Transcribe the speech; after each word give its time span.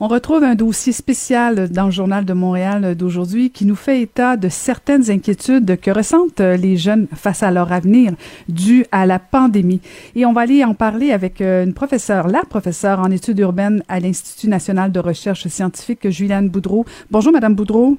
On 0.00 0.08
retrouve 0.08 0.42
un 0.42 0.56
dossier 0.56 0.92
spécial 0.92 1.68
dans 1.68 1.84
le 1.84 1.92
Journal 1.92 2.24
de 2.24 2.32
Montréal 2.32 2.96
d'aujourd'hui 2.96 3.50
qui 3.50 3.64
nous 3.64 3.76
fait 3.76 4.02
état 4.02 4.36
de 4.36 4.48
certaines 4.48 5.08
inquiétudes 5.08 5.78
que 5.80 5.92
ressentent 5.92 6.40
les 6.40 6.76
jeunes 6.76 7.06
face 7.14 7.44
à 7.44 7.52
leur 7.52 7.70
avenir 7.70 8.12
dû 8.48 8.84
à 8.90 9.06
la 9.06 9.20
pandémie. 9.20 9.80
Et 10.16 10.26
on 10.26 10.32
va 10.32 10.40
aller 10.40 10.64
en 10.64 10.74
parler 10.74 11.12
avec 11.12 11.40
une 11.40 11.74
professeure, 11.74 12.26
la 12.26 12.42
professeure 12.42 12.98
en 12.98 13.10
études 13.12 13.38
urbaines 13.38 13.84
à 13.86 14.00
l'Institut 14.00 14.48
national 14.48 14.90
de 14.90 14.98
recherche 14.98 15.46
scientifique, 15.46 16.10
Juliane 16.10 16.48
Boudreau. 16.48 16.84
Bonjour, 17.12 17.32
Madame 17.32 17.54
Boudreau. 17.54 17.96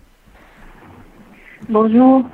Bonjour. 1.70 2.26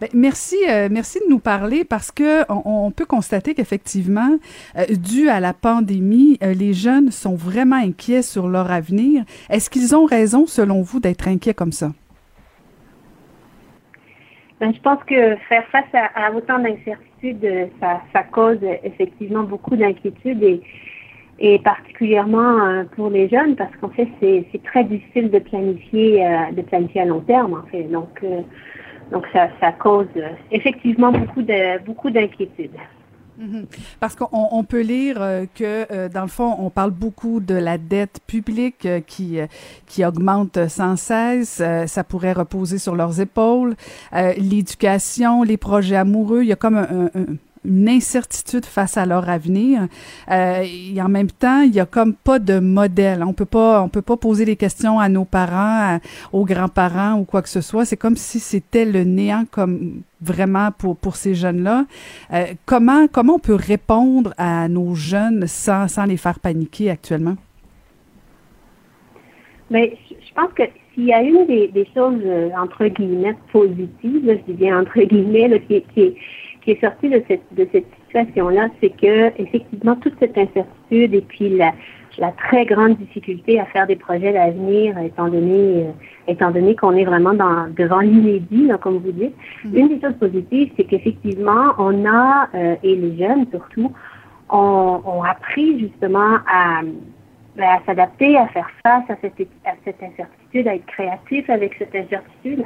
Ben, 0.00 0.08
merci, 0.12 0.56
euh, 0.68 0.88
merci 0.90 1.20
de 1.20 1.30
nous 1.30 1.38
parler 1.38 1.84
parce 1.84 2.10
que 2.10 2.42
on, 2.50 2.90
peut 2.90 3.06
constater 3.06 3.54
qu'effectivement, 3.54 4.38
euh, 4.76 4.84
dû 4.90 5.28
à 5.28 5.38
la 5.38 5.52
pandémie, 5.52 6.36
euh, 6.42 6.52
les 6.52 6.72
jeunes 6.72 7.10
sont 7.10 7.36
vraiment 7.36 7.76
inquiets 7.76 8.22
sur 8.22 8.48
leur 8.48 8.72
avenir. 8.72 9.24
Est-ce 9.50 9.70
qu'ils 9.70 9.94
ont 9.94 10.04
raison, 10.04 10.46
selon 10.46 10.82
vous, 10.82 10.98
d'être 10.98 11.28
inquiets 11.28 11.54
comme 11.54 11.72
ça? 11.72 11.92
Ben, 14.60 14.74
je 14.74 14.80
pense 14.80 15.02
que 15.04 15.36
faire 15.48 15.64
face 15.70 15.84
à, 15.92 16.32
autant 16.32 16.58
d'incertitudes, 16.58 17.70
ça, 17.80 18.00
ça, 18.12 18.22
cause 18.24 18.58
effectivement 18.82 19.44
beaucoup 19.44 19.76
d'inquiétudes 19.76 20.42
et, 20.42 20.60
et 21.38 21.58
particulièrement 21.60 22.84
pour 22.96 23.10
les 23.10 23.28
jeunes 23.28 23.56
parce 23.56 23.74
qu'en 23.80 23.90
fait, 23.90 24.08
c'est 24.20 24.62
très 24.64 24.84
difficile 24.84 25.30
de 25.30 25.38
planifier, 25.38 26.24
de 26.52 26.62
planifier 26.62 27.02
à 27.02 27.04
long 27.04 27.20
terme, 27.20 27.54
en 27.54 27.70
fait. 27.70 27.84
Donc, 27.84 28.20
donc, 29.14 29.26
ça, 29.32 29.48
ça 29.60 29.70
cause 29.70 30.08
euh, 30.16 30.30
effectivement 30.50 31.12
beaucoup 31.12 31.42
de 31.42 31.82
beaucoup 31.84 32.10
d'inquiétudes. 32.10 32.76
Mhm. 33.38 33.66
Parce 34.00 34.16
qu'on 34.16 34.64
peut 34.64 34.80
lire 34.80 35.16
euh, 35.20 35.44
que, 35.54 35.86
euh, 35.92 36.08
dans 36.08 36.22
le 36.22 36.28
fond, 36.28 36.56
on 36.58 36.68
parle 36.68 36.90
beaucoup 36.90 37.38
de 37.38 37.54
la 37.54 37.78
dette 37.78 38.18
publique 38.26 38.88
qui, 39.06 39.38
qui 39.86 40.04
augmente 40.04 40.68
sans 40.68 40.96
cesse. 40.96 41.62
ça 41.86 42.04
pourrait 42.04 42.32
reposer 42.32 42.78
sur 42.78 42.96
leurs 42.96 43.20
épaules. 43.20 43.76
L'éducation, 44.12 45.44
les 45.44 45.56
projets 45.56 45.96
amoureux, 45.96 46.42
il 46.42 46.48
y 46.48 46.52
a 46.52 46.56
comme 46.56 46.76
un, 46.76 47.06
un 47.14 47.36
une 47.64 47.88
incertitude 47.88 48.64
face 48.64 48.96
à 48.96 49.06
leur 49.06 49.28
avenir. 49.28 49.88
Euh, 50.30 50.64
et 50.64 51.00
en 51.00 51.08
même 51.08 51.30
temps, 51.30 51.62
il 51.62 51.74
y 51.74 51.80
a 51.80 51.86
comme 51.86 52.14
pas 52.14 52.38
de 52.38 52.58
modèle. 52.58 53.22
On 53.22 53.32
peut 53.32 53.44
pas, 53.44 53.82
on 53.82 53.88
peut 53.88 54.02
pas 54.02 54.16
poser 54.16 54.44
des 54.44 54.56
questions 54.56 54.98
à 54.98 55.08
nos 55.08 55.24
parents, 55.24 55.98
aux 56.32 56.44
grands-parents 56.44 57.14
ou 57.14 57.24
quoi 57.24 57.42
que 57.42 57.48
ce 57.48 57.60
soit. 57.60 57.84
C'est 57.84 57.96
comme 57.96 58.16
si 58.16 58.40
c'était 58.40 58.84
le 58.84 59.04
néant, 59.04 59.44
comme 59.50 60.02
vraiment 60.20 60.70
pour 60.72 60.96
pour 60.96 61.16
ces 61.16 61.34
jeunes-là. 61.34 61.86
Euh, 62.32 62.46
comment 62.66 63.06
comment 63.08 63.34
on 63.34 63.38
peut 63.38 63.54
répondre 63.54 64.32
à 64.38 64.68
nos 64.68 64.94
jeunes 64.94 65.46
sans 65.46 65.88
sans 65.88 66.04
les 66.04 66.16
faire 66.16 66.38
paniquer 66.40 66.90
actuellement? 66.90 67.36
Mais 69.70 69.96
je 70.08 70.34
pense 70.34 70.52
que 70.52 70.62
s'il 70.94 71.04
y 71.04 71.12
a 71.12 71.22
une 71.22 71.46
des, 71.46 71.88
choses 71.94 72.20
euh, 72.24 72.50
entre 72.56 72.86
guillemets 72.86 73.36
positives, 73.52 74.22
je 74.26 74.52
dis 74.52 74.58
bien 74.58 74.80
entre 74.80 75.00
guillemets, 75.00 75.48
là, 75.48 75.58
qui, 75.58 75.82
qui, 75.94 76.14
qui 76.64 76.72
est 76.72 76.80
sorti 76.80 77.10
de 77.10 77.22
cette, 77.28 77.42
de 77.52 77.68
cette 77.72 77.86
situation-là, 78.06 78.68
c'est 78.80 78.90
que 78.90 79.40
effectivement 79.40 79.96
toute 79.96 80.14
cette 80.18 80.36
incertitude 80.36 81.14
et 81.14 81.20
puis 81.20 81.50
la, 81.50 81.72
la 82.18 82.32
très 82.32 82.64
grande 82.64 82.96
difficulté 82.96 83.60
à 83.60 83.66
faire 83.66 83.86
des 83.86 83.96
projets 83.96 84.32
d'avenir, 84.32 84.96
étant 84.98 85.28
donné, 85.28 85.84
euh, 85.84 85.90
étant 86.26 86.50
donné 86.50 86.74
qu'on 86.74 86.92
est 86.92 87.04
vraiment 87.04 87.34
dans, 87.34 87.68
devant 87.76 88.00
l'inédit, 88.00 88.70
comme 88.80 88.98
vous 88.98 89.12
dites. 89.12 89.34
Mm-hmm. 89.66 89.76
Une 89.76 89.88
des 89.88 90.00
choses 90.00 90.16
positives, 90.18 90.72
c'est 90.76 90.84
qu'effectivement, 90.84 91.74
on 91.78 92.06
a, 92.06 92.48
euh, 92.54 92.76
et 92.82 92.96
les 92.96 93.18
jeunes 93.18 93.46
surtout, 93.50 93.92
ont, 94.48 95.00
ont 95.04 95.22
appris 95.22 95.80
justement 95.80 96.38
à, 96.46 96.80
ben, 97.56 97.68
à 97.68 97.80
s'adapter, 97.86 98.36
à 98.36 98.48
faire 98.48 98.70
face 98.84 99.04
à 99.08 99.16
cette, 99.20 99.48
à 99.64 99.72
cette 99.84 100.02
incertitude, 100.02 100.68
à 100.68 100.74
être 100.74 100.86
créatif 100.86 101.48
avec 101.48 101.74
cette 101.78 101.94
incertitude 101.94 102.64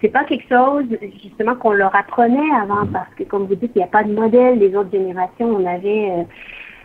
c'est 0.00 0.08
pas 0.08 0.24
quelque 0.24 0.48
chose 0.48 0.84
justement 1.22 1.56
qu'on 1.56 1.72
leur 1.72 1.94
apprenait 1.94 2.52
avant 2.60 2.86
parce 2.86 3.12
que 3.16 3.24
comme 3.24 3.46
vous 3.46 3.54
dites, 3.54 3.72
il 3.74 3.78
n'y 3.78 3.84
a 3.84 3.88
pas 3.88 4.04
de 4.04 4.12
modèle. 4.12 4.58
Les 4.58 4.74
autres 4.76 4.92
générations, 4.92 5.46
on 5.46 5.66
avait 5.66 6.10
euh, 6.10 6.22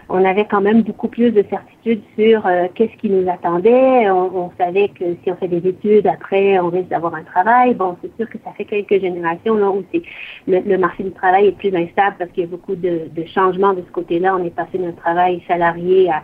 on 0.10 0.26
avait 0.26 0.46
quand 0.46 0.62
même 0.62 0.82
beaucoup 0.82 1.08
plus 1.08 1.32
de 1.32 1.44
certitude 1.50 2.02
sur 2.18 2.46
euh, 2.46 2.68
qu'est-ce 2.76 2.96
qui 2.98 3.10
nous 3.10 3.30
attendait. 3.30 4.10
On, 4.10 4.52
savait 4.58 4.90
que 4.90 5.06
si 5.24 5.32
on 5.32 5.36
fait 5.36 5.48
des 5.48 5.66
études, 5.68 6.08
après, 6.08 6.60
on 6.60 6.70
risque 6.70 6.90
d'avoir 6.90 7.16
un 7.16 7.24
travail. 7.24 7.74
Bon, 7.74 7.96
c'est 8.02 8.14
sûr 8.18 8.30
que 8.30 8.38
ça 8.44 8.52
fait 8.52 8.66
quelques 8.66 9.00
générations 9.00 9.56
là, 9.56 9.70
où 9.70 9.84
c'est 9.94 10.04
le, 10.48 10.78
marché 10.78 11.04
du 11.04 11.12
travail 11.12 11.48
est 11.48 11.58
plus 11.58 11.74
instable 11.74 12.18
parce 12.20 12.32
qu'il 12.32 12.44
y 12.44 12.48
a 12.48 12.50
beaucoup 12.50 12.76
de, 12.76 13.10
de 13.10 13.26
changements 13.26 13.74
de 13.74 13.82
ce 13.82 13.92
côté-là. 13.92 14.36
On 14.36 14.44
est 14.44 14.56
passé 14.56 14.78
d'un 14.78 14.92
travail 14.92 15.42
salarié 15.48 16.10
à 16.12 16.22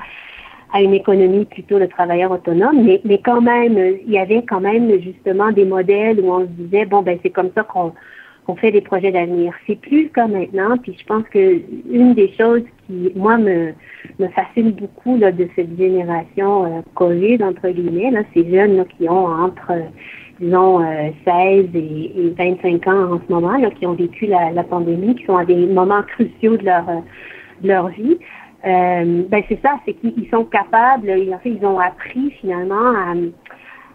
à 0.71 0.81
une 0.81 0.93
économie 0.93 1.45
plutôt 1.45 1.79
de 1.79 1.85
travailleurs 1.85 2.31
autonomes, 2.31 2.83
mais, 2.83 3.01
mais 3.03 3.19
quand 3.19 3.41
même, 3.41 3.77
il 4.05 4.11
y 4.11 4.19
avait 4.19 4.43
quand 4.43 4.61
même 4.61 4.91
justement 5.01 5.51
des 5.51 5.65
modèles 5.65 6.19
où 6.19 6.31
on 6.31 6.41
se 6.41 6.51
disait, 6.51 6.85
bon, 6.85 7.01
ben 7.01 7.17
c'est 7.23 7.31
comme 7.31 7.49
ça 7.55 7.63
qu'on 7.63 7.93
qu'on 8.49 8.55
fait 8.55 8.71
des 8.71 8.81
projets 8.81 9.11
d'avenir. 9.11 9.53
C'est 9.67 9.79
plus 9.79 10.09
comme 10.09 10.31
maintenant, 10.31 10.75
puis 10.77 10.97
je 10.99 11.05
pense 11.05 11.23
que 11.31 11.61
une 11.91 12.15
des 12.15 12.33
choses 12.35 12.63
qui, 12.87 13.11
moi, 13.15 13.37
me, 13.37 13.73
me 14.17 14.27
fascine 14.29 14.71
beaucoup 14.71 15.17
là, 15.17 15.31
de 15.31 15.47
cette 15.55 15.77
génération 15.77 16.65
euh, 16.65 16.81
COVID, 16.95 17.43
entre 17.43 17.69
guillemets, 17.69 18.09
là, 18.09 18.21
ces 18.33 18.49
jeunes 18.49 18.77
là, 18.77 18.85
qui 18.85 19.07
ont 19.07 19.27
entre, 19.27 19.73
disons, 20.39 20.79
16 20.79 20.85
euh, 21.27 21.67
et, 21.75 22.11
et, 22.15 22.33
25 22.35 22.87
ans 22.87 23.13
en 23.13 23.21
ce 23.23 23.31
moment, 23.31 23.55
là, 23.55 23.69
qui 23.69 23.85
ont 23.85 23.93
vécu 23.93 24.25
la, 24.25 24.49
la 24.49 24.63
pandémie, 24.63 25.13
qui 25.13 25.25
sont 25.25 25.37
à 25.37 25.45
des 25.45 25.67
moments 25.67 26.01
cruciaux 26.01 26.57
de 26.57 26.65
leur, 26.65 26.85
de 27.61 27.67
leur 27.67 27.89
vie. 27.89 28.17
Euh, 28.65 29.23
ben 29.29 29.43
c'est 29.47 29.61
ça, 29.61 29.79
c'est 29.85 29.93
qu'ils 29.93 30.27
sont 30.29 30.43
capables, 30.43 31.09
ils, 31.09 31.33
en 31.33 31.39
fait, 31.39 31.49
ils 31.49 31.65
ont 31.65 31.79
appris 31.79 32.31
finalement 32.41 32.89
à, 32.89 33.13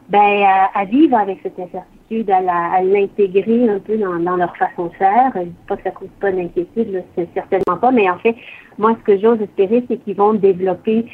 ben, 0.08 0.46
à, 0.74 0.84
vivre 0.86 1.18
avec 1.18 1.38
cette 1.42 1.58
incertitude, 1.58 2.30
à 2.30 2.82
l'intégrer 2.82 3.68
un 3.68 3.78
peu 3.78 3.98
dans, 3.98 4.18
dans, 4.18 4.36
leur 4.36 4.56
façon 4.56 4.86
de 4.86 4.94
faire. 4.94 5.32
Je 5.34 5.42
dis 5.42 5.54
pas 5.68 5.76
que 5.76 5.82
ça 5.82 5.90
cause 5.90 6.08
pas 6.18 6.32
d'inquiétude, 6.32 7.02
certainement 7.34 7.76
pas, 7.78 7.90
mais 7.90 8.08
en 8.08 8.18
fait, 8.18 8.34
moi, 8.78 8.96
ce 8.98 9.04
que 9.04 9.18
j'ose 9.20 9.40
espérer, 9.42 9.84
c'est 9.88 9.98
qu'ils 9.98 10.16
vont 10.16 10.34
développer 10.34 11.06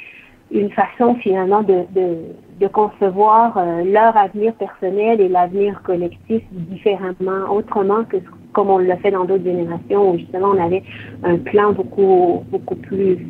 une 0.52 0.70
façon 0.70 1.16
finalement 1.16 1.62
de, 1.62 1.84
de, 1.90 2.16
de 2.60 2.66
concevoir 2.68 3.56
euh, 3.56 3.82
leur 3.84 4.16
avenir 4.16 4.52
personnel 4.54 5.20
et 5.20 5.28
l'avenir 5.28 5.80
collectif 5.82 6.42
différemment, 6.50 7.50
autrement 7.50 8.04
que 8.04 8.18
comme 8.52 8.68
on 8.68 8.78
l'a 8.78 8.96
fait 8.98 9.10
dans 9.10 9.24
d'autres 9.24 9.44
générations 9.44 10.10
où 10.10 10.18
justement 10.18 10.48
on 10.48 10.62
avait 10.62 10.82
un 11.22 11.38
plan 11.38 11.72
beaucoup 11.72 12.44
beaucoup 12.50 12.76
plus 12.76 13.26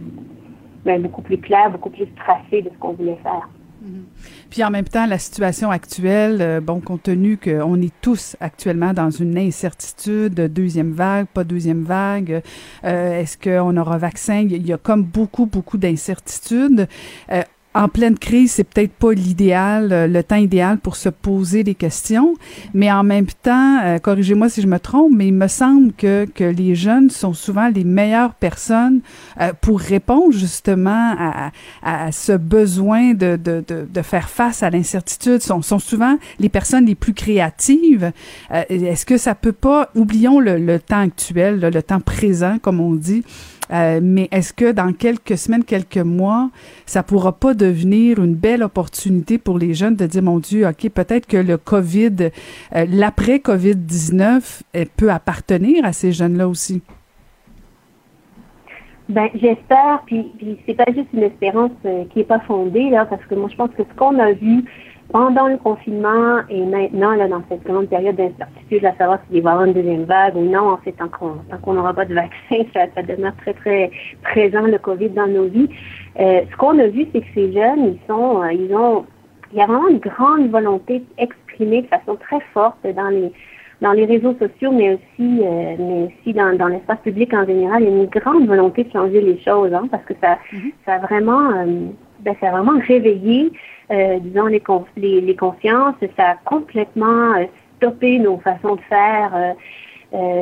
ben, 0.84 1.00
beaucoup 1.02 1.22
plus 1.22 1.38
clair, 1.38 1.70
beaucoup 1.70 1.90
plus 1.90 2.06
tracé 2.14 2.62
de 2.62 2.70
ce 2.70 2.78
qu'on 2.80 2.92
voulait 2.92 3.18
faire. 3.22 3.48
Mm-hmm. 3.84 4.02
Puis 4.50 4.64
en 4.64 4.70
même 4.70 4.88
temps, 4.88 5.06
la 5.06 5.18
situation 5.18 5.70
actuelle, 5.70 6.38
euh, 6.40 6.60
bon, 6.60 6.80
compte 6.80 7.04
tenu 7.04 7.36
qu'on 7.36 7.80
est 7.80 7.92
tous 8.00 8.36
actuellement 8.40 8.92
dans 8.92 9.10
une 9.10 9.36
incertitude, 9.38 10.34
deuxième 10.34 10.92
vague, 10.92 11.26
pas 11.26 11.44
deuxième 11.44 11.82
vague, 11.82 12.42
euh, 12.84 13.20
est-ce 13.20 13.38
qu'on 13.38 13.76
aura 13.76 13.98
vaccin? 13.98 14.46
Il 14.50 14.66
y 14.66 14.72
a 14.72 14.78
comme 14.78 15.04
beaucoup, 15.04 15.46
beaucoup 15.46 15.78
d'incertitudes. 15.78 16.88
En 17.72 17.88
pleine 17.88 18.18
crise, 18.18 18.52
c'est 18.52 18.64
peut-être 18.64 18.92
pas 18.92 19.12
l'idéal, 19.12 19.92
euh, 19.92 20.06
le 20.08 20.24
temps 20.24 20.36
idéal 20.36 20.78
pour 20.78 20.96
se 20.96 21.08
poser 21.08 21.62
des 21.62 21.76
questions, 21.76 22.34
mais 22.74 22.90
en 22.90 23.04
même 23.04 23.26
temps, 23.42 23.78
euh, 23.84 23.98
corrigez-moi 23.98 24.48
si 24.48 24.60
je 24.60 24.66
me 24.66 24.78
trompe, 24.80 25.12
mais 25.14 25.28
il 25.28 25.34
me 25.34 25.46
semble 25.46 25.92
que, 25.92 26.24
que 26.34 26.42
les 26.42 26.74
jeunes 26.74 27.10
sont 27.10 27.32
souvent 27.32 27.68
les 27.68 27.84
meilleures 27.84 28.34
personnes 28.34 29.00
euh, 29.40 29.52
pour 29.60 29.78
répondre 29.78 30.32
justement 30.32 31.14
à, 31.16 31.52
à 31.82 32.10
ce 32.10 32.32
besoin 32.32 33.14
de, 33.14 33.36
de, 33.36 33.62
de, 33.66 33.86
de, 33.88 34.02
faire 34.02 34.28
face 34.28 34.64
à 34.64 34.70
l'incertitude, 34.70 35.40
sont, 35.40 35.62
sont 35.62 35.78
souvent 35.78 36.18
les 36.40 36.48
personnes 36.48 36.86
les 36.86 36.96
plus 36.96 37.14
créatives. 37.14 38.12
Est-ce 38.68 39.06
que 39.06 39.16
ça 39.16 39.34
peut 39.34 39.52
pas, 39.52 39.90
oublions 39.94 40.40
le, 40.40 40.58
le 40.58 40.78
temps 40.80 41.00
actuel, 41.00 41.60
le 41.60 41.82
temps 41.82 42.00
présent, 42.00 42.58
comme 42.60 42.80
on 42.80 42.94
dit, 42.94 43.22
euh, 43.72 44.00
mais 44.02 44.28
est-ce 44.32 44.52
que 44.52 44.72
dans 44.72 44.92
quelques 44.92 45.38
semaines, 45.38 45.64
quelques 45.64 45.98
mois, 45.98 46.50
ça 46.86 47.02
pourra 47.02 47.32
pas 47.32 47.54
devenir 47.54 48.22
une 48.22 48.34
belle 48.34 48.62
opportunité 48.62 49.38
pour 49.38 49.58
les 49.58 49.74
jeunes 49.74 49.96
de 49.96 50.06
dire, 50.06 50.22
mon 50.22 50.38
Dieu, 50.38 50.66
OK, 50.66 50.88
peut-être 50.90 51.26
que 51.26 51.36
le 51.36 51.56
COVID, 51.56 52.30
euh, 52.74 52.86
l'après-COVID-19 52.88 54.62
peut 54.96 55.10
appartenir 55.10 55.84
à 55.84 55.92
ces 55.92 56.12
jeunes-là 56.12 56.48
aussi? 56.48 56.82
Ben, 59.10 59.28
j'espère, 59.34 60.02
puis, 60.06 60.30
puis 60.38 60.56
c'est 60.64 60.74
pas 60.74 60.84
juste 60.94 61.08
une 61.12 61.24
espérance 61.24 61.72
euh, 61.84 62.04
qui 62.10 62.20
est 62.20 62.24
pas 62.24 62.38
fondée, 62.38 62.90
là, 62.90 63.06
parce 63.06 63.24
que 63.24 63.34
moi, 63.34 63.48
je 63.50 63.56
pense 63.56 63.70
que 63.70 63.82
ce 63.82 63.98
qu'on 63.98 64.16
a 64.20 64.32
vu 64.32 64.64
pendant 65.12 65.48
le 65.48 65.56
confinement 65.56 66.40
et 66.48 66.64
maintenant, 66.64 67.14
là, 67.14 67.28
dans 67.28 67.42
cette 67.48 67.64
grande 67.64 67.88
période 67.88 68.16
d'incertitude, 68.16 68.84
à 68.84 68.94
savoir 68.96 69.18
s'il 69.26 69.42
va 69.42 69.50
y 69.50 69.52
avoir 69.52 69.66
une 69.66 69.72
deuxième 69.72 70.04
vague 70.04 70.36
ou 70.36 70.44
non, 70.44 70.70
en 70.70 70.76
fait, 70.78 70.92
tant 70.92 71.08
qu'on 71.08 71.74
n'aura 71.74 71.94
pas 71.94 72.04
de 72.04 72.14
vaccin, 72.14 72.56
ça, 72.74 72.86
ça, 72.94 73.02
demeure 73.02 73.34
très, 73.38 73.54
très 73.54 73.90
présent, 74.22 74.62
le 74.62 74.78
COVID, 74.78 75.10
dans 75.10 75.26
nos 75.26 75.46
vies. 75.46 75.68
Euh, 76.18 76.42
ce 76.50 76.56
qu'on 76.56 76.78
a 76.78 76.86
vu, 76.86 77.06
c'est 77.12 77.20
que 77.20 77.26
ces 77.34 77.52
jeunes, 77.52 77.94
ils 77.94 78.00
sont, 78.06 78.42
euh, 78.42 78.52
ils 78.52 78.74
ont, 78.74 79.04
il 79.52 79.58
y 79.58 79.62
a 79.62 79.66
vraiment 79.66 79.88
une 79.88 79.98
grande 79.98 80.48
volonté 80.50 81.02
exprimée 81.18 81.82
de 81.82 81.88
façon 81.88 82.16
très 82.16 82.40
forte 82.54 82.86
dans 82.86 83.08
les, 83.08 83.32
dans 83.80 83.92
les 83.92 84.04
réseaux 84.04 84.34
sociaux, 84.34 84.70
mais 84.72 84.94
aussi, 84.94 85.40
euh, 85.42 85.76
mais 85.78 86.08
aussi 86.12 86.32
dans, 86.34 86.56
dans 86.56 86.68
l'espace 86.68 87.00
public 87.00 87.34
en 87.34 87.44
général, 87.46 87.82
il 87.82 87.88
y 87.88 87.92
a 87.92 87.96
une 87.96 88.06
grande 88.06 88.46
volonté 88.46 88.84
de 88.84 88.92
changer 88.92 89.20
les 89.20 89.40
choses, 89.40 89.72
hein, 89.74 89.88
parce 89.90 90.04
que 90.04 90.14
ça, 90.20 90.38
mm-hmm. 90.52 90.72
ça 90.86 90.94
a 90.94 90.98
vraiment, 90.98 91.50
ben, 92.22 92.34
ça 92.40 92.48
a 92.48 92.50
vraiment 92.50 92.80
réveillé, 92.86 93.52
euh, 93.90 94.18
disons, 94.20 94.46
les, 94.46 94.62
les, 94.96 95.20
les, 95.20 95.36
consciences, 95.36 95.94
ça 96.16 96.30
a 96.30 96.34
complètement 96.44 97.34
euh, 97.34 97.44
stoppé 97.76 98.18
nos 98.18 98.38
façons 98.38 98.76
de 98.76 98.80
faire 98.82 99.54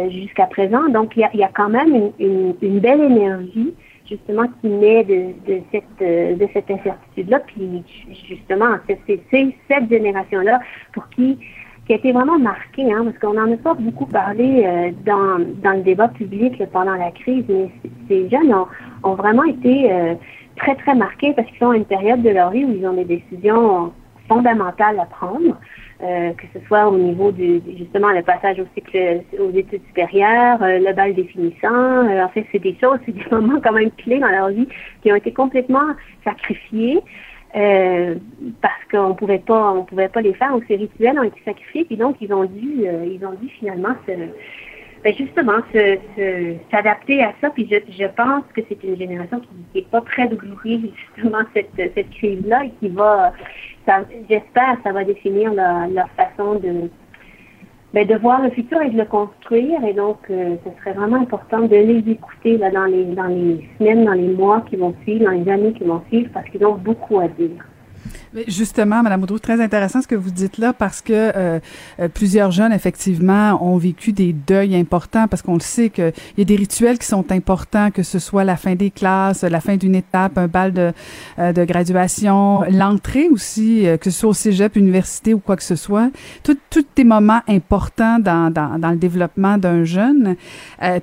jusqu'à 0.08 0.46
présent. 0.46 0.88
Donc, 0.88 1.12
il 1.14 1.20
y 1.20 1.24
a, 1.24 1.30
y 1.34 1.44
a 1.44 1.50
quand 1.54 1.68
même 1.68 1.94
une, 1.94 2.12
une, 2.18 2.54
une 2.62 2.78
belle 2.80 3.02
énergie 3.02 3.74
justement 4.08 4.44
qui 4.60 4.68
naît 4.68 5.04
de, 5.04 5.34
de 5.46 5.60
cette 5.70 6.38
de 6.38 6.48
cette 6.54 6.70
incertitude-là. 6.70 7.40
Puis 7.40 7.84
justement, 8.26 8.76
c'est 8.88 9.20
cette 9.68 9.90
génération-là 9.90 10.60
pour 10.94 11.06
qui 11.10 11.38
qui 11.88 11.94
a 11.94 11.96
été 11.96 12.12
vraiment 12.12 12.38
marqué, 12.38 12.92
hein, 12.92 13.02
parce 13.04 13.18
qu'on 13.18 13.32
n'en 13.32 13.50
a 13.50 13.56
pas 13.56 13.72
beaucoup 13.72 14.04
parlé 14.04 14.62
euh, 14.66 14.90
dans, 15.06 15.38
dans 15.62 15.72
le 15.72 15.80
débat 15.80 16.08
public 16.08 16.62
pendant 16.70 16.94
la 16.94 17.10
crise, 17.10 17.44
mais 17.48 17.70
ces 18.08 18.28
jeunes 18.28 18.52
ont, 18.52 18.66
ont 19.04 19.14
vraiment 19.14 19.44
été 19.44 19.90
euh, 19.90 20.14
très, 20.58 20.74
très 20.76 20.94
marqués 20.94 21.32
parce 21.34 21.48
qu'ils 21.48 21.58
sont 21.58 21.70
à 21.70 21.76
une 21.76 21.84
période 21.84 22.22
de 22.22 22.30
leur 22.30 22.50
vie 22.50 22.64
où 22.64 22.72
ils 22.72 22.86
ont 22.86 22.94
des 22.94 23.04
décisions 23.04 23.92
fondamentales 24.28 25.00
à 25.00 25.06
prendre, 25.06 25.56
euh, 26.02 26.32
que 26.32 26.44
ce 26.52 26.64
soit 26.66 26.86
au 26.88 26.96
niveau 26.96 27.32
du, 27.32 27.62
justement, 27.78 28.10
le 28.10 28.22
passage 28.22 28.60
au 28.60 28.66
cycle, 28.74 29.22
aux 29.38 29.50
études 29.56 29.84
supérieures, 29.86 30.58
le 30.60 30.92
bal 30.92 31.14
définissant. 31.14 32.06
en 32.06 32.28
fait, 32.28 32.46
c'est 32.52 32.58
des 32.58 32.76
choses, 32.80 32.98
c'est 33.06 33.12
des 33.12 33.24
moments 33.30 33.60
quand 33.62 33.72
même 33.72 33.90
clés 33.92 34.18
dans 34.18 34.28
leur 34.28 34.48
vie 34.50 34.68
qui 35.02 35.10
ont 35.10 35.16
été 35.16 35.32
complètement 35.32 35.94
sacrifiés. 36.24 37.00
Euh, 37.56 38.14
parce 38.60 38.84
qu'on 38.90 39.14
pouvait 39.14 39.38
pas, 39.38 39.72
on 39.72 39.84
pouvait 39.84 40.08
pas 40.08 40.20
les 40.20 40.34
faire, 40.34 40.54
ou 40.54 40.62
ces 40.68 40.76
rituels 40.76 41.18
ont 41.18 41.22
été 41.22 41.40
sacrifiés, 41.46 41.86
puis 41.86 41.96
donc 41.96 42.16
ils 42.20 42.32
ont 42.32 42.44
dû, 42.44 42.82
euh, 42.84 43.06
ils 43.06 43.24
ont 43.24 43.32
dû 43.32 43.48
finalement 43.48 43.94
se, 44.06 44.12
ben 45.04 45.14
justement 45.16 45.60
s'adapter 46.70 47.22
à 47.22 47.32
ça. 47.40 47.50
Puis 47.50 47.68
je, 47.70 48.06
pense 48.06 48.44
que 48.54 48.60
c'est 48.68 48.82
une 48.82 48.96
génération 48.96 49.40
qui 49.40 49.48
n'est 49.74 49.86
pas 49.86 50.00
prête 50.00 50.30
d'oublier 50.30 50.92
justement 51.14 51.42
cette, 51.54 51.70
cette 51.76 52.10
crise-là 52.10 52.64
et 52.64 52.70
qui 52.80 52.88
va, 52.88 53.32
j'espère, 54.28 54.76
ça 54.82 54.92
va 54.92 55.04
définir 55.04 55.52
leur, 55.52 55.88
leur 55.88 56.08
façon 56.10 56.56
de 56.56 56.90
ben, 57.94 58.06
de 58.06 58.14
voir 58.16 58.42
le 58.42 58.50
futur 58.50 58.82
et 58.82 58.90
de 58.90 58.98
le 58.98 59.06
construire. 59.06 59.82
Et 59.84 59.94
donc, 59.94 60.18
euh, 60.30 60.56
ce 60.64 60.80
serait 60.80 60.92
vraiment 60.92 61.16
important 61.16 61.60
de 61.60 61.74
les 61.74 62.10
écouter 62.10 62.58
là, 62.58 62.70
dans, 62.70 62.84
les, 62.84 63.04
dans 63.04 63.26
les 63.26 63.66
semaines, 63.78 64.04
dans 64.04 64.12
les 64.12 64.28
mois 64.28 64.62
qui 64.68 64.76
vont 64.76 64.94
suivre, 65.02 65.24
dans 65.24 65.30
les 65.30 65.50
années 65.50 65.72
qui 65.72 65.84
vont 65.84 66.02
suivre, 66.08 66.30
parce 66.34 66.48
qu'ils 66.50 66.64
ont 66.66 66.74
beaucoup 66.74 67.18
à 67.18 67.28
dire. 67.28 67.64
Justement, 68.46 69.02
Madame 69.02 69.22
Audreau, 69.22 69.38
très 69.38 69.60
intéressant 69.60 70.02
ce 70.02 70.06
que 70.06 70.14
vous 70.14 70.30
dites 70.30 70.58
là 70.58 70.72
parce 70.72 71.00
que 71.00 71.12
euh, 71.12 71.60
euh, 71.98 72.08
plusieurs 72.08 72.50
jeunes 72.50 72.72
effectivement 72.72 73.58
ont 73.64 73.78
vécu 73.78 74.12
des 74.12 74.34
deuils 74.34 74.76
importants 74.76 75.28
parce 75.28 75.40
qu'on 75.40 75.54
le 75.54 75.60
sait 75.60 75.88
qu'il 75.88 76.12
y 76.36 76.42
a 76.42 76.44
des 76.44 76.56
rituels 76.56 76.98
qui 76.98 77.06
sont 77.06 77.32
importants, 77.32 77.90
que 77.90 78.02
ce 78.02 78.18
soit 78.18 78.44
la 78.44 78.56
fin 78.56 78.74
des 78.74 78.90
classes, 78.90 79.42
la 79.42 79.60
fin 79.60 79.76
d'une 79.76 79.94
étape, 79.94 80.36
un 80.36 80.46
bal 80.46 80.72
de, 80.72 80.92
euh, 81.38 81.52
de 81.52 81.64
graduation, 81.64 82.62
l'entrée 82.70 83.28
aussi, 83.30 83.86
que 84.00 84.10
ce 84.10 84.18
soit 84.18 84.30
au 84.30 84.34
cégep, 84.34 84.76
université 84.76 85.32
ou 85.32 85.38
quoi 85.38 85.56
que 85.56 85.62
ce 85.62 85.76
soit. 85.76 86.10
Tous 86.42 86.56
des 86.96 87.04
moments 87.04 87.40
importants 87.48 88.18
dans, 88.18 88.52
dans, 88.52 88.78
dans 88.78 88.90
le 88.90 88.96
développement 88.96 89.56
d'un 89.56 89.84
jeune. 89.84 90.36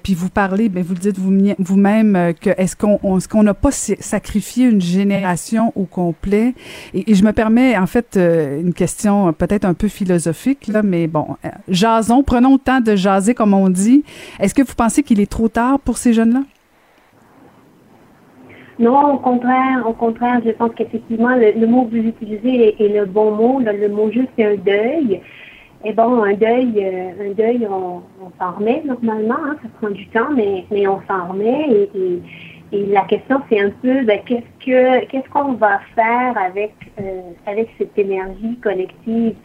puis 0.03 0.13
vous 0.13 0.29
parlez, 0.29 0.69
ben 0.69 0.83
vous 0.83 0.93
le 0.93 0.99
dites 0.99 1.17
vous-même 1.17 2.33
que 2.39 2.51
est-ce 2.57 2.75
qu'on 2.75 3.17
est-ce 3.17 3.27
qu'on 3.27 3.43
n'a 3.43 3.53
pas 3.53 3.71
sacrifié 3.71 4.65
une 4.65 4.81
génération 4.81 5.71
au 5.75 5.85
complet? 5.85 6.53
Et, 6.93 7.14
je 7.15 7.23
me 7.23 7.31
permets, 7.31 7.77
en 7.77 7.87
fait, 7.87 8.17
euh, 8.17 8.59
une 8.61 8.73
question 8.73 9.33
peut-être 9.33 9.65
un 9.65 9.73
peu 9.73 9.87
philosophique, 9.87 10.67
là, 10.67 10.83
mais 10.83 11.07
bon, 11.07 11.27
euh, 11.43 11.49
jason, 11.67 12.23
prenons 12.23 12.53
le 12.53 12.59
temps 12.59 12.81
de 12.81 12.95
jaser, 12.95 13.33
comme 13.33 13.53
on 13.53 13.69
dit. 13.69 14.03
Est-ce 14.39 14.53
que 14.53 14.61
vous 14.61 14.75
pensez 14.75 15.03
qu'il 15.03 15.19
est 15.19 15.29
trop 15.29 15.47
tard 15.47 15.79
pour 15.79 15.97
ces 15.97 16.13
jeunes-là? 16.13 16.43
Non, 18.77 19.13
au 19.13 19.17
contraire, 19.19 19.87
au 19.87 19.93
contraire, 19.93 20.41
je 20.45 20.51
pense 20.51 20.71
qu'effectivement, 20.75 21.35
le, 21.35 21.65
mot 21.65 21.85
que 21.85 21.91
vous 21.91 22.07
utilisez 22.07 22.75
est, 22.83 22.89
le 22.89 23.05
bon 23.05 23.31
mot. 23.31 23.59
le 23.59 23.87
mot 23.87 24.11
juste, 24.11 24.29
c'est 24.37 24.45
un 24.45 24.55
deuil. 24.55 25.21
Et 25.85 25.93
bon, 25.93 26.23
un 26.23 26.33
deuil, 26.33 26.73
euh, 26.77 27.29
un 27.29 27.33
deuil, 27.33 27.67
on, 27.69 28.01
s'en 28.39 28.51
remet 28.51 28.83
normalement, 28.85 29.37
hein, 29.45 29.55
ça 29.61 29.69
prend 29.79 29.91
du 29.91 30.07
temps, 30.07 30.31
mais, 30.35 30.65
mais 30.71 30.87
on 30.87 30.99
s'en 31.07 31.27
remet 31.27 31.69
et 31.69 32.21
la 32.71 33.01
question, 33.01 33.41
c'est 33.49 33.59
un 33.59 33.69
peu, 33.69 34.03
ben, 34.03 34.19
qu'est-ce 34.25 34.65
que 34.65 35.05
qu'est-ce 35.05 35.29
qu'on 35.29 35.53
va 35.53 35.79
faire 35.95 36.37
avec 36.37 36.73
euh, 36.99 37.31
avec 37.45 37.69
cette 37.77 37.97
énergie 37.97 38.57
collective 38.61 39.35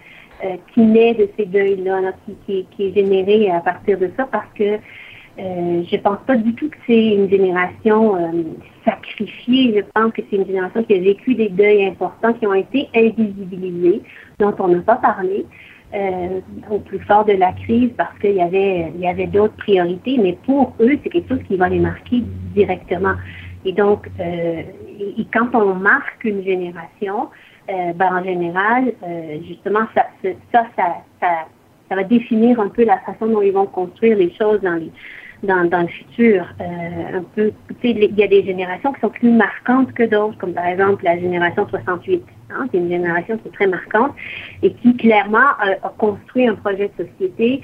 euh, 0.44 0.56
qui 0.72 0.80
naît 0.80 1.14
de 1.14 1.28
ces 1.36 1.46
deuils-là, 1.46 2.12
qui, 2.46 2.66
qui, 2.70 2.84
est 2.84 2.94
générée 2.94 3.50
à 3.50 3.60
partir 3.60 3.98
de 3.98 4.10
ça, 4.16 4.26
parce 4.30 4.50
que 4.54 4.78
euh, 5.38 5.82
je 5.90 5.96
pense 5.98 6.18
pas 6.26 6.36
du 6.36 6.54
tout 6.54 6.68
que 6.68 6.76
c'est 6.86 7.14
une 7.14 7.28
génération 7.28 8.16
euh, 8.16 8.42
sacrifiée. 8.84 9.74
Je 9.76 9.82
pense 9.94 10.12
que 10.12 10.22
c'est 10.28 10.36
une 10.36 10.46
génération 10.46 10.82
qui 10.84 10.94
a 10.94 10.98
vécu 10.98 11.34
des 11.34 11.48
deuils 11.48 11.84
importants 11.86 12.32
qui 12.34 12.46
ont 12.46 12.54
été 12.54 12.88
invisibilisés, 12.94 14.02
dont 14.38 14.54
on 14.58 14.68
n'a 14.68 14.80
pas 14.80 14.96
parlé 14.96 15.46
euh, 15.92 16.40
au 16.70 16.78
plus 16.78 17.00
fort 17.00 17.24
de 17.24 17.32
la 17.32 17.52
crise 17.52 17.90
parce 17.96 18.16
qu'il 18.20 18.34
y 18.34 18.40
avait, 18.40 18.92
il 18.94 19.00
y 19.00 19.08
avait 19.08 19.26
d'autres 19.26 19.56
priorités, 19.56 20.18
mais 20.22 20.38
pour 20.46 20.72
eux, 20.78 20.96
c'est 21.02 21.10
quelque 21.10 21.28
chose 21.28 21.42
qui 21.48 21.56
va 21.56 21.68
les 21.68 21.80
marquer 21.80 22.22
directement. 22.54 23.14
Et 23.64 23.72
donc, 23.72 24.08
euh, 24.20 24.62
quand 25.32 25.52
on 25.52 25.74
marque 25.74 26.22
une 26.22 26.44
génération, 26.44 27.28
euh, 27.68 27.92
ben, 27.94 28.20
en 28.20 28.22
général, 28.22 28.92
justement, 29.48 29.80
ça, 29.92 30.06
ça, 30.52 30.66
ça, 30.76 31.96
va 31.96 32.04
définir 32.04 32.60
un 32.60 32.68
peu 32.68 32.84
la 32.84 32.98
façon 32.98 33.26
dont 33.26 33.42
ils 33.42 33.52
vont 33.52 33.66
construire 33.66 34.16
les 34.16 34.32
choses 34.34 34.60
dans 34.60 34.76
les, 34.76 34.92
dans, 35.42 35.68
dans 35.68 35.82
le 35.82 35.88
futur. 35.88 36.46
Un 36.60 37.24
peu, 37.34 37.52
il 37.82 38.16
y 38.16 38.22
a 38.22 38.28
des 38.28 38.44
générations 38.44 38.92
qui 38.92 39.00
sont 39.00 39.08
plus 39.08 39.30
marquantes 39.30 39.92
que 39.92 40.04
d'autres, 40.04 40.38
comme 40.38 40.54
par 40.54 40.66
exemple 40.66 41.02
la 41.04 41.18
génération 41.18 41.66
68. 41.68 42.22
Hein, 42.52 42.66
c'est 42.70 42.78
une 42.78 42.88
génération 42.88 43.36
qui 43.38 43.48
est 43.48 43.52
très 43.52 43.66
marquante 43.66 44.14
et 44.62 44.72
qui 44.74 44.96
clairement 44.96 45.50
a, 45.58 45.88
construit 45.98 46.46
un 46.46 46.54
projet 46.54 46.90
de 46.96 47.04
société 47.04 47.62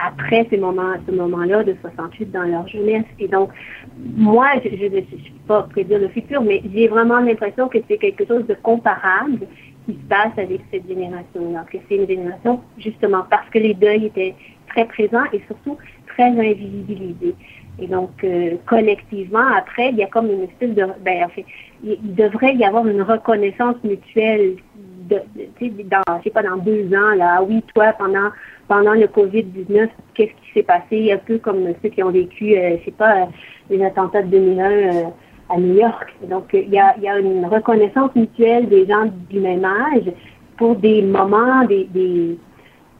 après 0.00 0.46
ces 0.48 0.58
moments, 0.58 0.94
ce 1.06 1.12
moment-là 1.12 1.64
de 1.64 1.74
68 1.80 2.30
dans 2.30 2.44
leur 2.44 2.68
jeunesse. 2.68 3.04
Et 3.18 3.26
donc, 3.26 3.50
moi, 3.98 4.48
je 4.64 4.86
ne 4.86 5.00
suis 5.00 5.34
pas 5.46 5.62
prédire 5.64 5.98
le 5.98 6.08
futur, 6.08 6.40
mais 6.42 6.62
j'ai 6.72 6.86
vraiment 6.88 7.18
l'impression 7.18 7.68
que 7.68 7.78
c'est 7.88 7.98
quelque 7.98 8.24
chose 8.26 8.46
de 8.46 8.54
comparable 8.54 9.46
qui 9.86 9.94
se 9.94 10.08
passe 10.08 10.36
avec 10.36 10.60
cette 10.70 10.86
génération-là, 10.86 11.64
que 11.72 11.78
c'est 11.88 11.96
une 11.96 12.06
génération 12.06 12.60
justement 12.78 13.24
parce 13.28 13.48
que 13.50 13.58
les 13.58 13.74
deuils 13.74 14.06
étaient 14.06 14.34
très 14.68 14.84
présents 14.84 15.24
et 15.32 15.40
surtout 15.46 15.76
très 16.06 16.30
invisibilisés. 16.30 17.34
Et 17.80 17.86
donc, 17.86 18.10
euh, 18.24 18.56
collectivement, 18.66 19.46
après, 19.56 19.90
il 19.90 19.96
y 19.96 20.02
a 20.02 20.06
comme 20.06 20.30
une 20.30 20.42
espèce 20.42 20.74
de... 20.74 20.86
Ben, 21.04 21.24
en 21.24 21.28
fait, 21.28 21.44
il, 21.84 22.14
devrait 22.14 22.54
y 22.54 22.64
avoir 22.64 22.86
une 22.86 23.02
reconnaissance 23.02 23.76
mutuelle 23.84 24.56
de, 25.08 25.16
de 25.36 25.82
dans, 25.84 26.18
je 26.18 26.24
sais 26.24 26.30
pas, 26.30 26.42
dans 26.42 26.56
deux 26.56 26.86
ans, 26.94 27.14
là, 27.16 27.36
ah 27.38 27.42
oui, 27.42 27.62
toi, 27.74 27.92
pendant 27.98 28.30
pendant 28.68 28.92
le 28.92 29.06
COVID-19, 29.06 29.88
qu'est-ce 30.14 30.30
qui 30.30 30.52
s'est 30.54 30.62
passé, 30.62 31.10
un 31.10 31.16
peu 31.16 31.38
comme 31.38 31.72
ceux 31.82 31.88
qui 31.88 32.02
ont 32.02 32.10
vécu, 32.10 32.54
euh, 32.54 32.76
je 32.78 32.84
sais 32.84 32.90
pas, 32.90 33.28
les 33.70 33.82
attentats 33.82 34.22
de 34.22 34.28
2001 34.28 34.70
euh, 34.70 35.04
à 35.48 35.56
New 35.56 35.74
York. 35.74 36.14
Donc, 36.28 36.50
il 36.52 36.68
y 36.68 36.78
a, 36.78 36.94
y 36.98 37.08
a 37.08 37.18
une 37.18 37.46
reconnaissance 37.46 38.14
mutuelle 38.14 38.68
des 38.68 38.86
gens 38.86 39.10
du 39.30 39.40
même 39.40 39.64
âge 39.64 40.12
pour 40.58 40.76
des 40.76 41.00
moments, 41.00 41.64
des, 41.64 41.84
des 41.84 42.38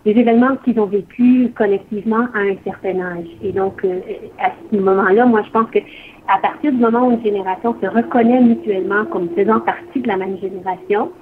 des 0.08 0.20
événements 0.20 0.56
qu'ils 0.64 0.80
ont 0.80 0.86
vécu 0.86 1.52
collectivement 1.54 2.28
à 2.34 2.38
un 2.38 2.56
certain 2.64 2.98
âge. 2.98 3.26
Et 3.42 3.52
donc, 3.52 3.84
euh, 3.84 4.00
à 4.38 4.52
ce 4.70 4.76
moment-là, 4.78 5.26
moi, 5.26 5.42
je 5.44 5.50
pense 5.50 5.70
que 5.70 5.80
à 6.28 6.38
partir 6.38 6.72
du 6.72 6.78
moment 6.78 7.08
où 7.08 7.12
une 7.12 7.22
génération 7.22 7.76
se 7.80 7.86
reconnaît 7.86 8.40
mutuellement 8.40 9.04
comme 9.06 9.28
faisant 9.36 9.60
partie 9.60 10.00
de 10.00 10.08
la 10.08 10.16
même 10.16 10.38
génération, 10.38 11.12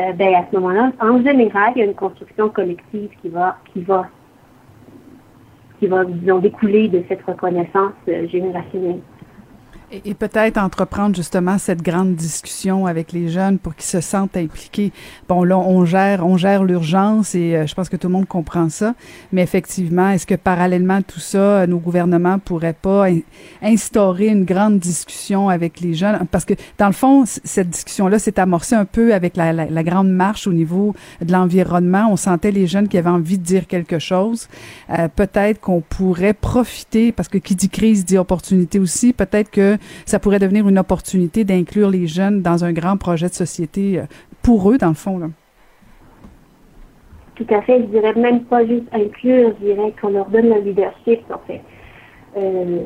euh, 0.00 0.12
ben 0.14 0.34
à 0.34 0.44
ce 0.50 0.56
moment-là, 0.56 0.90
en 1.00 1.22
général, 1.22 1.72
il 1.76 1.78
y 1.78 1.82
a 1.82 1.84
une 1.84 1.94
construction 1.94 2.48
collective 2.48 3.10
qui 3.22 3.28
va, 3.28 3.56
qui 3.72 3.82
va, 3.82 4.08
qui 5.78 5.86
va, 5.86 6.04
disons, 6.04 6.38
découler 6.38 6.88
de 6.88 7.04
cette 7.08 7.22
reconnaissance 7.22 7.92
euh, 8.08 8.26
générationnelle. 8.26 9.00
Et, 10.04 10.14
peut-être 10.14 10.58
entreprendre 10.58 11.14
justement 11.14 11.58
cette 11.58 11.82
grande 11.82 12.14
discussion 12.14 12.86
avec 12.86 13.12
les 13.12 13.28
jeunes 13.28 13.58
pour 13.58 13.74
qu'ils 13.74 13.84
se 13.84 14.00
sentent 14.00 14.36
impliqués. 14.36 14.92
Bon, 15.28 15.44
là, 15.44 15.58
on 15.58 15.84
gère, 15.84 16.26
on 16.26 16.36
gère 16.36 16.64
l'urgence 16.64 17.34
et 17.34 17.56
euh, 17.56 17.66
je 17.66 17.74
pense 17.74 17.88
que 17.88 17.96
tout 17.96 18.08
le 18.08 18.14
monde 18.14 18.26
comprend 18.26 18.68
ça. 18.68 18.94
Mais 19.32 19.42
effectivement, 19.42 20.10
est-ce 20.10 20.26
que 20.26 20.34
parallèlement 20.34 20.96
à 20.96 21.02
tout 21.02 21.20
ça, 21.20 21.66
nos 21.66 21.78
gouvernements 21.78 22.38
pourraient 22.38 22.76
pas 22.80 23.06
instaurer 23.62 24.28
une 24.28 24.44
grande 24.44 24.78
discussion 24.78 25.48
avec 25.48 25.80
les 25.80 25.94
jeunes? 25.94 26.26
Parce 26.30 26.44
que 26.44 26.54
dans 26.78 26.86
le 26.86 26.92
fond, 26.92 27.24
cette 27.26 27.70
discussion-là 27.70 28.18
s'est 28.18 28.40
amorcée 28.40 28.74
un 28.74 28.86
peu 28.86 29.14
avec 29.14 29.36
la, 29.36 29.52
la, 29.52 29.82
grande 29.82 30.10
marche 30.10 30.46
au 30.46 30.52
niveau 30.52 30.94
de 31.20 31.32
l'environnement. 31.32 32.08
On 32.10 32.16
sentait 32.16 32.52
les 32.52 32.66
jeunes 32.66 32.88
qui 32.88 32.98
avaient 32.98 33.10
envie 33.10 33.38
de 33.38 33.44
dire 33.44 33.66
quelque 33.66 33.98
chose. 33.98 34.48
Euh, 34.90 35.08
peut-être 35.14 35.60
qu'on 35.60 35.82
pourrait 35.82 36.34
profiter, 36.34 37.12
parce 37.12 37.28
que 37.28 37.38
qui 37.38 37.54
dit 37.54 37.68
crise 37.68 38.04
dit 38.04 38.18
opportunité 38.18 38.78
aussi. 38.78 39.12
Peut-être 39.12 39.50
que 39.50 39.78
ça 40.06 40.18
pourrait 40.18 40.38
devenir 40.38 40.68
une 40.68 40.78
opportunité 40.78 41.44
d'inclure 41.44 41.90
les 41.90 42.06
jeunes 42.06 42.42
dans 42.42 42.64
un 42.64 42.72
grand 42.72 42.96
projet 42.96 43.28
de 43.28 43.34
société 43.34 43.98
euh, 43.98 44.04
pour 44.42 44.70
eux, 44.70 44.78
dans 44.78 44.88
le 44.88 44.94
fond. 44.94 45.20
Tout 47.34 47.46
à 47.50 47.62
fait. 47.62 47.80
Je 47.80 47.86
dirais 47.86 48.14
même 48.14 48.44
pas 48.44 48.64
juste 48.66 48.86
inclure, 48.92 49.52
je 49.60 49.66
dirais 49.66 49.92
qu'on 50.00 50.10
leur 50.10 50.26
donne 50.26 50.48
le 50.48 50.60
leadership, 50.60 51.20
en 51.30 51.40
fait. 51.46 51.60
Euh, 52.36 52.80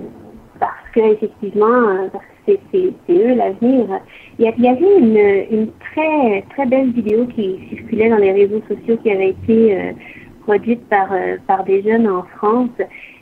parce 0.58 0.72
qu'effectivement, 0.94 1.66
euh, 1.66 2.08
parce 2.12 2.24
que 2.46 2.52
c'est 2.72 3.12
eux 3.12 3.34
l'avenir. 3.34 3.86
Il 4.38 4.44
y, 4.44 4.68
avait 4.68 4.98
une, 4.98 5.58
une, 5.58 5.68
très, 5.92 6.42
très 6.50 6.66
belle 6.66 6.92
vidéo 6.92 7.26
qui 7.26 7.58
circulait 7.70 8.08
dans 8.08 8.16
les 8.16 8.32
réseaux 8.32 8.62
sociaux 8.68 8.96
qui 9.02 9.10
avait 9.10 9.30
été 9.30 9.94
produite 10.42 10.88
par, 10.88 11.08
par 11.46 11.64
des 11.64 11.82
jeunes 11.82 12.08
en 12.08 12.22
France 12.36 12.70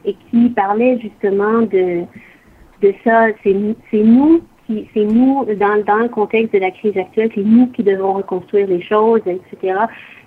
et 0.04 0.14
qui 0.30 0.50
parlait 0.50 0.98
justement 1.00 1.62
de, 1.62 2.04
de 2.82 2.94
ça. 3.04 3.26
C'est 3.42 3.52
nous 3.52 4.42
qui, 4.66 4.88
c'est 4.94 5.04
nous 5.04 5.44
dans, 5.44 5.84
dans 5.84 5.98
le 5.98 6.08
contexte 6.08 6.52
de 6.54 6.58
la 6.58 6.70
crise 6.70 6.96
actuelle, 6.96 7.30
c'est 7.34 7.44
nous 7.44 7.68
qui 7.68 7.82
devons 7.82 8.14
reconstruire 8.14 8.66
les 8.66 8.82
choses, 8.82 9.20
etc. 9.26 9.78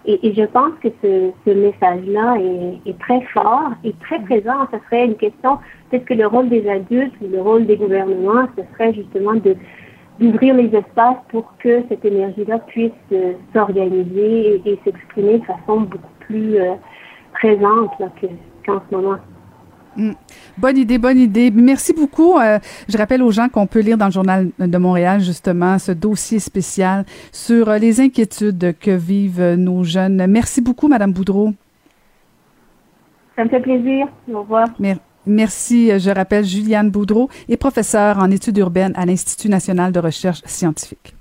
Et, 0.06 0.34
je 0.34 0.44
pense 0.44 0.72
que 0.82 0.88
ce, 1.04 1.32
ce 1.46 1.52
message-là 1.52 2.38
est, 2.40 2.90
est, 2.90 3.00
très 3.00 3.22
fort 3.34 3.72
et 3.84 3.94
très 4.00 4.20
présent. 4.22 4.68
Ce 4.72 4.80
serait 4.86 5.06
une 5.06 5.16
question, 5.16 5.58
peut-être 5.90 6.06
que 6.06 6.14
le 6.14 6.26
rôle 6.26 6.50
des 6.50 6.68
adultes 6.70 7.14
ou 7.22 7.28
le 7.28 7.42
rôle 7.42 7.66
des 7.66 7.76
gouvernements, 7.76 8.48
ce 8.58 8.64
serait 8.74 8.94
justement 8.94 9.34
d'ouvrir 10.20 10.56
les 10.56 10.74
espaces 10.76 11.18
pour 11.30 11.54
que 11.60 11.84
cette 11.90 12.06
énergie-là 12.06 12.60
puisse 12.60 12.92
euh, 13.12 13.34
s'organiser 13.54 14.62
et, 14.66 14.80
s'exprimer 14.86 15.40
de 15.40 15.46
façon 15.46 15.82
beaucoup 15.82 16.14
plus 16.22 16.58
euh, 16.58 16.76
présente 17.34 17.92
qu'en 18.66 18.82
ce 18.90 18.96
moment. 18.96 19.18
Mm. 20.00 20.14
Bonne 20.58 20.78
idée, 20.78 20.98
bonne 20.98 21.20
idée. 21.20 21.52
Merci 21.52 21.94
beaucoup. 21.94 22.38
Euh, 22.38 22.58
je 22.88 22.98
rappelle 22.98 23.22
aux 23.22 23.32
gens 23.32 23.50
qu'on 23.50 23.68
peut 23.68 23.82
lire 23.82 23.98
dans 23.98 24.06
le 24.06 24.12
journal 24.12 24.50
de 24.58 24.78
Montréal 24.78 25.20
justement 25.20 25.78
ce 25.78 25.92
dossier 25.92 26.40
spécial 26.40 27.06
sur 27.34 27.70
euh, 27.70 27.78
les 27.78 28.00
inquiétudes 28.00 28.76
que 28.80 28.92
vivent 28.92 29.56
nos 29.58 29.84
jeunes. 29.84 30.26
Merci 30.28 30.62
beaucoup, 30.62 30.88
Madame 30.88 31.12
Boudreau. 31.12 31.54
Ça 33.36 33.44
me 33.44 33.50
fait 33.50 33.60
plaisir. 33.60 34.08
Au 34.34 34.40
revoir. 34.40 34.70
Merci. 35.26 35.92
Je 36.00 36.10
rappelle 36.10 36.46
Juliane 36.46 36.90
Boudreau 36.90 37.30
est 37.50 37.58
professeure 37.58 38.20
en 38.20 38.32
études 38.32 38.58
urbaines 38.58 38.94
à 38.96 39.06
l'Institut 39.06 39.50
national 39.50 39.92
de 39.92 40.00
recherche 40.00 40.42
scientifique. 40.46 41.14